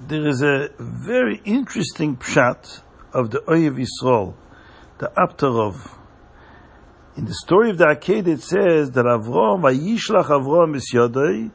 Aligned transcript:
there 0.00 0.28
is 0.28 0.42
a 0.42 0.68
very 0.78 1.40
interesting 1.44 2.16
pshat 2.16 2.82
of 3.12 3.30
the 3.30 3.40
Ohev 3.40 3.84
Yisrael, 3.84 4.34
the 4.98 5.10
Apter 5.20 5.48
Rov. 5.48 5.98
In 7.16 7.24
the 7.24 7.34
story 7.34 7.70
of 7.70 7.78
the 7.78 7.86
Akedah, 7.86 8.28
it 8.28 8.42
says 8.42 8.92
that 8.92 9.04
Avram, 9.04 9.62
Vayishlach 9.62 10.26
Avram 10.26 10.80
Yodai, 10.94 11.50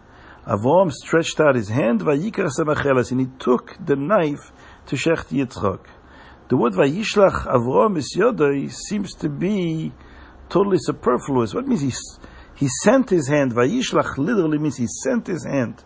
Avram 0.46 0.92
stretched 0.92 1.40
out 1.40 1.56
his 1.56 1.70
hand, 1.70 2.02
Vayikar 2.02 2.50
Samachelas, 2.50 3.12
and 3.12 3.22
he 3.22 3.28
took 3.40 3.78
the 3.84 3.96
knife 3.96 4.52
to 4.88 4.98
Shecht 4.98 5.30
Yitzchak. 5.30 5.86
The 6.50 6.58
word 6.58 6.74
Vayishlach 6.74 7.46
Avram 7.46 7.98
Yodai 7.98 8.70
seems 8.74 9.14
to 9.16 9.30
be 9.30 9.94
totally 10.50 10.80
superfluous. 10.80 11.54
What 11.54 11.66
means 11.66 11.82
he, 11.82 11.94
he 12.56 12.68
sent 12.84 13.10
his 13.10 13.30
hand? 13.30 13.54
Vayishlach 13.54 14.18
literally 14.18 14.58
means 14.58 14.76
he 14.76 14.88
sent 14.88 15.28
his 15.28 15.46
hand. 15.46 15.82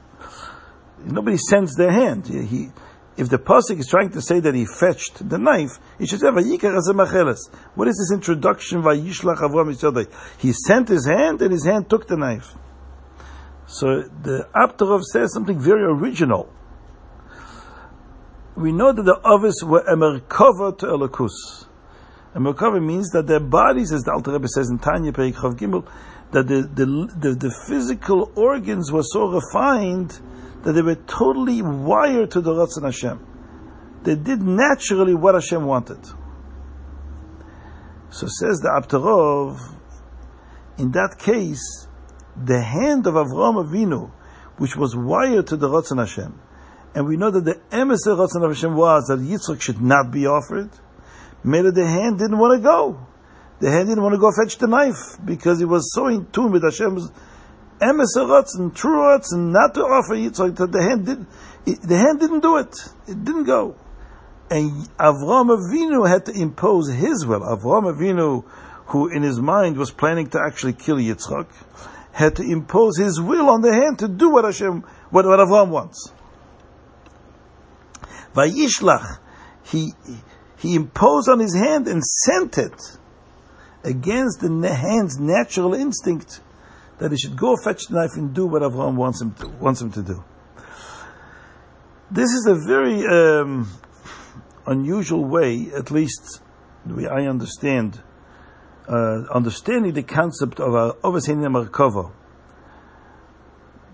Nobody 1.03 1.37
sends 1.37 1.75
their 1.75 1.91
hand. 1.91 2.27
He, 2.27 2.69
if 3.17 3.29
the 3.29 3.39
pasuk 3.39 3.79
is 3.79 3.87
trying 3.87 4.11
to 4.11 4.21
say 4.21 4.39
that 4.39 4.53
he 4.53 4.65
fetched 4.65 5.27
the 5.27 5.37
knife, 5.39 5.79
he 5.97 6.05
should 6.05 6.19
say 6.19 6.27
Vayikar 6.27 7.37
What 7.73 7.87
is 7.87 7.97
this 7.97 8.11
introduction? 8.13 8.83
Vayishlach 8.83 9.37
Avram. 9.37 10.07
He 10.39 10.53
sent 10.53 10.89
his 10.89 11.07
hand, 11.07 11.41
and 11.41 11.51
his 11.51 11.65
hand 11.65 11.89
took 11.89 12.07
the 12.07 12.17
knife. 12.17 12.53
So 13.65 14.03
the 14.03 14.47
Apter 14.55 14.85
Rov 14.85 15.03
says 15.03 15.33
something 15.33 15.59
very 15.59 15.83
original. 15.83 16.53
We 18.55 18.71
know 18.71 18.93
that 18.93 19.03
the 19.03 19.19
others 19.23 19.61
were 19.63 19.81
a 19.81 19.95
to 19.97 20.85
Elokus. 20.85 21.65
A 22.33 22.79
means 22.79 23.09
that 23.09 23.25
their 23.25 23.39
bodies, 23.39 23.91
as 23.91 24.03
the 24.03 24.13
Alter 24.13 24.31
Rebbe 24.33 24.47
says 24.47 24.69
in 24.69 24.77
Tanya 24.77 25.11
Perek 25.11 25.33
Chav 25.33 25.57
Gimel, 25.57 25.87
that 26.31 26.47
the, 26.47 26.61
the, 26.61 26.85
the, 27.17 27.35
the 27.35 27.55
physical 27.67 28.31
organs 28.35 28.91
were 28.91 29.03
so 29.03 29.27
refined 29.27 30.19
that 30.67 30.73
they 30.73 30.81
were 30.81 30.95
totally 30.95 31.61
wired 31.61 32.29
to 32.29 32.41
the 32.41 32.51
Ratzon 32.51 32.83
Hashem. 32.83 33.25
They 34.03 34.15
did 34.15 34.41
naturally 34.41 35.15
what 35.15 35.33
Hashem 35.33 35.65
wanted. 35.65 36.03
So 38.09 38.27
says 38.27 38.59
the 38.59 38.73
Apter 38.75 38.97
Rov, 38.97 39.61
in 40.77 40.91
that 40.91 41.19
case, 41.19 41.87
the 42.35 42.61
hand 42.61 43.07
of 43.07 43.13
Avraham 43.13 43.65
Avinu, 43.65 44.11
which 44.57 44.75
was 44.75 44.93
wired 44.93 45.47
to 45.47 45.55
the 45.55 45.69
Ratzon 45.69 45.99
Hashem, 45.99 46.37
and 46.93 47.07
we 47.07 47.15
know 47.15 47.31
that 47.31 47.45
the 47.45 47.61
of 47.71 48.19
Ratzon 48.19 48.45
Hashem 48.45 48.75
was 48.75 49.07
that 49.07 49.19
Yitzchak 49.19 49.61
should 49.61 49.79
not 49.81 50.11
be 50.11 50.27
offered, 50.27 50.71
made 51.45 51.63
it 51.63 51.75
the 51.75 51.87
hand 51.87 52.19
didn't 52.19 52.39
want 52.39 52.59
to 52.59 52.61
go. 52.61 53.07
The 53.61 53.71
hand 53.71 53.87
didn't 53.87 54.03
want 54.03 54.15
to 54.15 54.19
go 54.19 54.31
fetch 54.37 54.57
the 54.57 54.67
knife 54.67 55.17
because 55.23 55.59
he 55.59 55.65
was 55.65 55.93
so 55.93 56.07
in 56.07 56.25
tune 56.25 56.51
with 56.51 56.65
Hashem's 56.65 57.09
emes 57.79 58.55
and 58.57 58.75
true 58.75 59.13
and 59.31 59.53
not 59.53 59.73
to 59.73 59.81
offer 59.81 60.15
Yitzchak 60.15 60.71
the 60.71 60.81
hand 60.81 61.05
did 61.05 61.25
the 61.83 61.97
hand 61.97 62.19
didn't 62.19 62.39
do 62.41 62.57
it. 62.57 62.73
It 63.07 63.23
didn't 63.23 63.43
go. 63.43 63.75
And 64.49 64.87
Avraham 64.97 65.49
Avinu 65.49 66.07
had 66.07 66.25
to 66.27 66.31
impose 66.31 66.89
his 66.89 67.25
will. 67.25 67.41
Avraham 67.41 67.93
Avinu, 67.93 68.45
who 68.87 69.09
in 69.09 69.21
his 69.21 69.39
mind 69.41 69.77
was 69.77 69.91
planning 69.91 70.29
to 70.29 70.39
actually 70.39 70.73
kill 70.73 70.95
Yitzchak, 70.95 71.47
had 72.13 72.37
to 72.37 72.43
impose 72.43 72.97
his 72.97 73.19
will 73.19 73.49
on 73.49 73.61
the 73.61 73.73
hand 73.73 73.99
to 73.99 74.07
do 74.07 74.29
what 74.29 74.45
Hashem, 74.45 74.81
what, 75.09 75.25
what 75.25 75.39
Avram 75.39 75.69
wants. 75.69 76.13
Vayishlach, 78.33 79.19
he, 79.63 79.91
he 80.57 80.75
imposed 80.75 81.27
on 81.27 81.39
his 81.39 81.53
hand 81.53 81.87
and 81.87 82.01
sent 82.01 82.57
it 82.57 82.97
against 83.83 84.39
the 84.39 84.73
hand's 84.73 85.19
natural 85.19 85.73
instinct 85.73 86.39
that 86.99 87.11
he 87.11 87.17
should 87.17 87.37
go 87.37 87.55
fetch 87.63 87.87
the 87.87 87.95
knife 87.95 88.11
and 88.15 88.33
do 88.33 88.45
what 88.45 88.61
Avram 88.61 88.95
wants 88.95 89.21
him 89.21 89.33
to, 89.35 89.47
wants 89.59 89.81
him 89.81 89.91
to 89.91 90.01
do. 90.01 90.23
This 92.09 92.31
is 92.31 92.47
a 92.47 92.55
very 92.55 93.05
um, 93.05 93.69
unusual 94.65 95.25
way, 95.25 95.67
at 95.75 95.91
least 95.91 96.41
the 96.85 96.95
way 96.95 97.07
I 97.07 97.27
understand 97.27 98.01
uh, 98.87 99.23
understanding 99.33 99.93
the 99.93 100.03
concept 100.03 100.59
of 100.59 100.73
a 100.73 100.93
Ovasenia 101.03 101.49
Markova. 101.49 102.11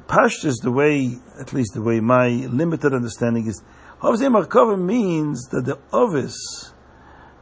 Pshat 0.07 0.45
is 0.45 0.57
the 0.57 0.71
way, 0.71 1.17
at 1.39 1.53
least 1.53 1.73
the 1.73 1.81
way 1.81 1.99
my 1.99 2.27
limited 2.27 2.93
understanding 2.93 3.47
is, 3.47 3.63
Avos 4.01 4.21
hen 4.21 4.33
hen 4.33 4.43
hamerkava 4.43 4.79
means 4.79 5.47
that 5.49 5.65
the 5.65 5.79
Ovis, 5.91 6.35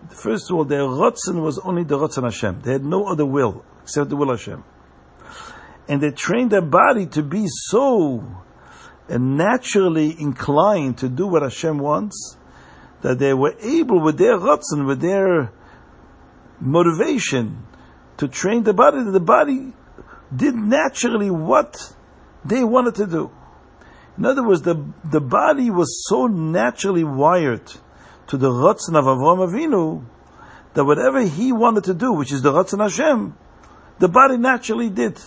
first 0.09 0.49
of 0.49 0.57
all, 0.57 0.63
their 0.63 0.81
Rotzen 0.81 1.41
was 1.41 1.59
only 1.59 1.83
the 1.83 1.97
Rotzen 1.97 2.23
Hashem. 2.23 2.61
They 2.61 2.73
had 2.73 2.85
no 2.85 3.05
other 3.05 3.25
will 3.25 3.65
except 3.81 4.09
the 4.09 4.15
will 4.15 4.29
Hashem. 4.29 4.63
And 5.91 5.99
they 5.99 6.11
trained 6.11 6.51
their 6.51 6.61
body 6.61 7.05
to 7.07 7.21
be 7.21 7.47
so 7.49 8.23
uh, 9.09 9.17
naturally 9.17 10.15
inclined 10.17 10.99
to 10.99 11.09
do 11.09 11.27
what 11.27 11.41
Hashem 11.41 11.79
wants 11.79 12.37
that 13.01 13.19
they 13.19 13.33
were 13.33 13.53
able 13.59 13.99
with 13.99 14.17
their 14.17 14.37
Rotzen, 14.37 14.87
with 14.87 15.01
their 15.01 15.51
motivation 16.61 17.67
to 18.15 18.29
train 18.29 18.63
the 18.63 18.73
body, 18.73 19.03
that 19.03 19.11
the 19.11 19.19
body 19.19 19.73
did 20.33 20.55
naturally 20.55 21.29
what 21.29 21.93
they 22.45 22.63
wanted 22.63 22.95
to 22.95 23.05
do. 23.05 23.29
In 24.17 24.25
other 24.25 24.47
words, 24.47 24.61
the, 24.61 24.81
the 25.03 25.19
body 25.19 25.69
was 25.69 26.07
so 26.07 26.27
naturally 26.27 27.03
wired 27.03 27.69
to 28.27 28.37
the 28.37 28.49
Ratzon 28.49 28.95
of 28.95 29.03
Avram 29.03 29.45
Avinu 29.45 30.05
that 30.73 30.85
whatever 30.85 31.19
he 31.19 31.51
wanted 31.51 31.83
to 31.83 31.93
do, 31.93 32.13
which 32.13 32.31
is 32.31 32.41
the 32.43 32.53
Ratzon 32.53 32.79
Hashem, 32.79 33.35
the 33.99 34.07
body 34.07 34.37
naturally 34.37 34.89
did. 34.89 35.19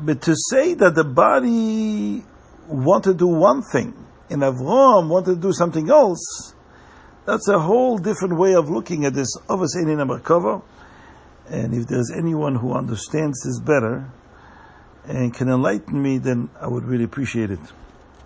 But 0.00 0.22
to 0.22 0.34
say 0.50 0.74
that 0.74 0.94
the 0.94 1.04
body 1.04 2.24
wanted 2.66 3.12
to 3.12 3.14
do 3.14 3.26
one 3.28 3.62
thing 3.62 3.94
and 4.30 4.42
Avram 4.42 5.08
wanted 5.08 5.34
to 5.34 5.40
do 5.40 5.52
something 5.52 5.90
else, 5.90 6.54
that's 7.24 7.48
a 7.48 7.58
whole 7.58 7.98
different 7.98 8.36
way 8.36 8.54
of 8.54 8.68
looking 8.68 9.04
at 9.04 9.14
this 9.14 9.36
Avos 9.48 9.76
Einin 9.76 10.08
Merkava. 10.08 10.62
And 11.48 11.74
if 11.74 11.86
there's 11.86 12.10
anyone 12.16 12.56
who 12.56 12.72
understands 12.72 13.42
this 13.44 13.60
better 13.60 14.10
and 15.04 15.32
can 15.34 15.48
enlighten 15.48 16.00
me, 16.02 16.18
then 16.18 16.48
I 16.60 16.68
would 16.68 16.84
really 16.84 17.04
appreciate 17.04 17.50
it. 17.50 17.60